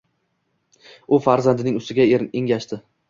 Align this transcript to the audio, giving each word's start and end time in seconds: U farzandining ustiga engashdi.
U 1.17 1.19
farzandining 1.27 1.77
ustiga 1.81 2.09
engashdi. 2.43 2.81